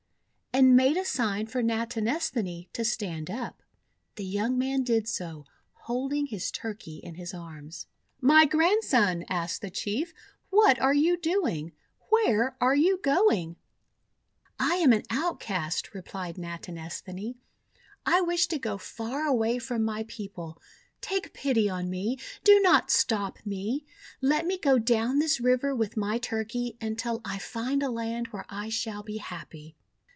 [0.53, 3.63] and made a sign for Natinesthani to stand up.
[4.15, 7.87] The young man did so, holding his Turkey in his arms.
[8.19, 8.51] 362 THE WONDER
[8.85, 10.13] GARDEN :<My Grandson," asked the Chief,
[10.49, 11.71] 'what are you doing?
[12.09, 13.55] Where are you going?'
[14.59, 17.37] 'I am an outcast," replied Natinesthani.
[18.05, 20.61] 'I wish to go far away from my people.
[20.99, 22.19] Take pity on me!
[22.43, 23.85] Do not stop me!
[24.19, 28.45] Let me go down this river with my Turkey, until I find a land where
[28.49, 29.77] I shall be happy."